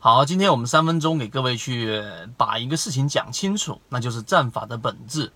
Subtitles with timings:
[0.00, 2.00] 好，今天我们三分钟给各位去
[2.36, 5.32] 把一个事情讲清楚，那就是战法的本质。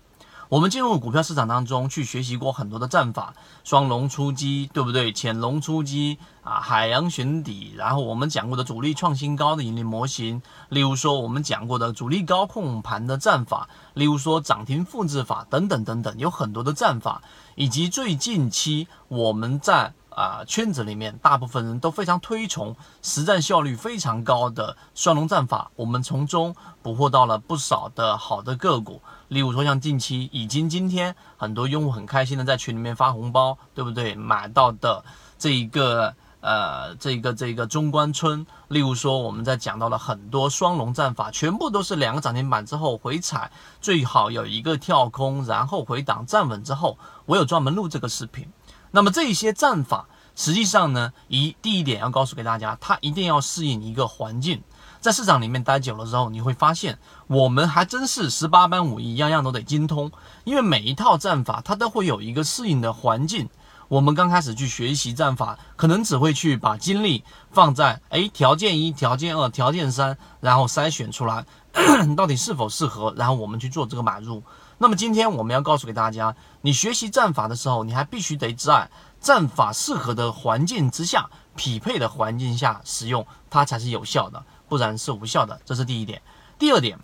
[0.47, 3.33] 我们进入股票市场当中去学习过很多的战法，
[3.65, 5.11] 双龙出击，对不对？
[5.11, 17.21] 潜龙出击啊，海洋寻底，然后我们讲过的主力创新高的盈利模型，例如说我们讲过的主力高控盘的战法，例如说涨停复制法等等等等，有很多的战法，
[17.55, 29.01] 以及最近期我们在啊圈子里面大部分人都非常推崇、实战效率非常高的双龙战法，我们从中捕获到了不少的好的个股。
[29.27, 34.13] 例如说，像近期已经今天很多用户很开心的在群里面发红包，对不对？
[34.15, 35.03] 买到的
[35.39, 43.49] 这一个呃，这个这个中关村，例如说我们在讲到了很多双龙战法，全部都是两个涨停板之后回踩，
[43.81, 48.47] 最好有一个跳空，然后回档站稳之后，我有专门录这个视频。
[48.91, 54.61] 那么这些战法，实际上呢，一第一点要告诉给大家，它一定要适应一个环境。
[54.99, 56.97] 在市场里面待久了之后，你会发现，
[57.27, 60.11] 我们还真是十八般武艺，样样都得精通。
[60.45, 63.49] 因为每一套战法，它都会有一个适应的环境。
[63.89, 71.45] 我们刚开始去学习战法，可能只会去把精力放在哎条件一、条件二、条件三，然后筛选出来
[72.15, 74.41] 到底是否适合，然后我们去做这个买入。
[74.79, 78.89] 那么今天我们要告诉给大家，你学习战法的时候，你还必须得在
[79.23, 84.43] 战法适合的环境之下、匹配的环境下使用，它才是有效的。
[84.67, 86.21] 不然是无效的，这是第一点。
[86.59, 86.99] 第二点，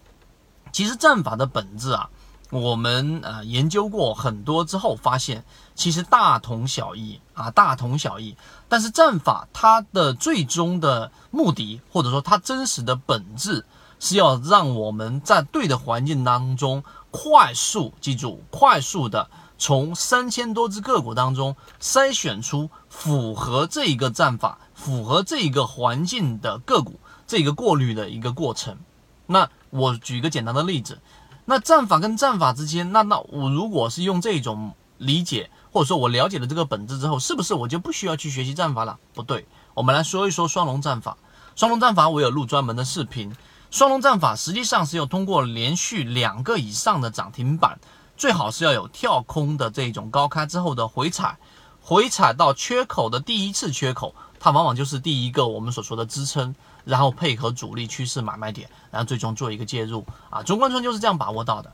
[0.71, 2.09] 其实战法的本质啊，
[2.49, 8.35] 我们呃研究过很多之后，发现其实大同小异啊，大同小异。
[8.67, 13.65] 但是战法它的最终的目的，或者说它真实的本质，
[13.99, 26.99] 是要让我们在对的环境当中，快速记住，快速的从三千多只个股当中筛选出符合这一个战法、符合这一个环境的个股。
[27.27, 28.75] 这个过滤的一个过程，
[29.27, 30.99] 那我举一个简单的例子，
[31.45, 38.97] 那战法跟战法之间，那那我如果是用这种理解，或者说我了解了这个本质之后，是不是我就不需要去学习战法了？
[39.13, 39.45] 不对，
[39.75, 41.17] 我们来说一说双龙战法。
[41.55, 43.31] 双龙战法我有录专门的视频，
[43.69, 47.79] 双龙战法实际上是要通过连续两个以上的涨停板，
[48.19, 51.39] 最好是要有跳空的这种高开之后的回踩，
[51.81, 56.53] 回踩到缺口的第一次缺口，它往往就是第一个我们所说的支撑。
[56.85, 61.71] 然后配合主力趋势买卖点，然后最终做一个介入啊，中关村就是这样把握到的。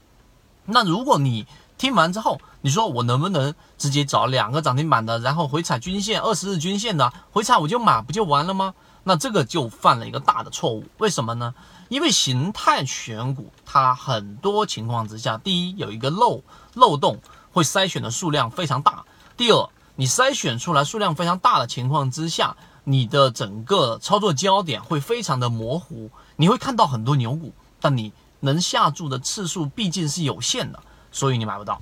[0.66, 1.45] 那如果你
[1.78, 8.73] 听完之后，你说我能不能直接找两个涨停板的，然后回踩均线二十日均线的回踩我就买不就完了吗？
[9.05, 10.83] 那这个就犯了一个大的错误。
[10.97, 11.55] 为什么呢？
[11.88, 16.43] 因为形态选股它很多情况之下，第一有一个漏
[16.73, 17.21] 漏洞，
[17.53, 19.05] 会筛选的数量非常大；
[19.38, 22.57] 第二，你筛选出来数量非常大的情况之下。
[22.88, 27.51] 你的整个操作焦点会非常的模糊，你会看到很多牛股，
[27.81, 30.79] 但你能下注的次数毕竟是有限的，
[31.11, 31.81] 所以你买不到。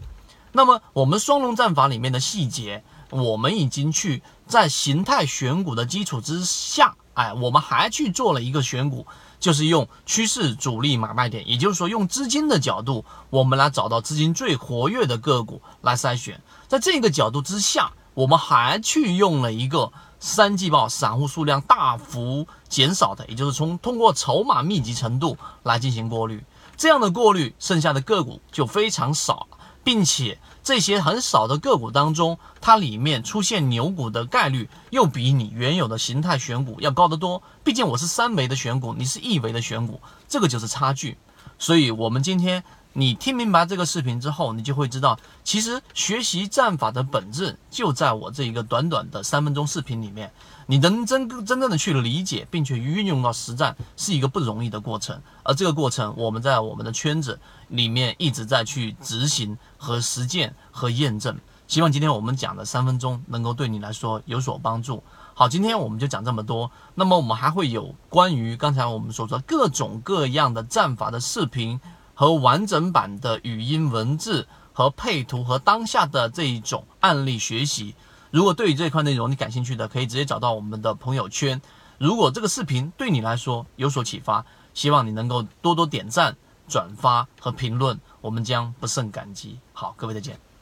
[0.54, 9.06] 那么我们双龙战法里面的细节，我们已经去在形态选股的基础之下，哎，我们还去做了一个选股，
[9.40, 16.42] 就是用趋势主力买卖点，也就是说用资金的角度，我们来找到资金最活跃的个股来筛选。
[16.68, 19.92] 在这个角度之下，我们还去用了一个。
[20.26, 26.42] 三季报散户数量大幅减少的，也就是从通过筹码密集程度来进行过滤，
[26.78, 37.44] 这样的过滤，剩下的个股就非常少了，并且这些很少的个股当中，它里面出现牛股的概率又比你原有的形态选股要高得多。
[37.64, 41.18] 毕竟我是三维的选股，你是一维的选股，这个就是差距。
[41.60, 42.64] 所以，我们今天。
[42.96, 50.32] 你听明白这个视频之后，你就会知道，其实学习战法的本质就在我这一个短短的三分钟视频里面。
[50.68, 55.20] 你能真真正的去理解，并且运用到实战，是一个不容易的过程。
[55.42, 57.40] 而这个过程，我们在我们的圈子
[57.70, 61.36] 里面一直在去执行和实践和验证。
[61.68, 65.04] 希望今天我们讲的三分钟能够对你来说有所帮助。
[65.34, 66.70] 好，今天我们就讲这么多。
[66.94, 71.82] 那么我们还会有关于刚才我们所说各种各样的战法的视频。
[72.14, 77.96] 和完整版的语音文字和配图和当下的这一种案例学习，
[78.32, 81.62] 如果对于这一块内容你感兴趣的，可以直接找到我们的朋友圈。
[81.98, 86.36] 如果这个视频对你来说有所启发，希望你能够多多点赞、
[86.68, 89.60] 转发和评论，我们将不胜感激。
[89.74, 90.53] 好，各位再见。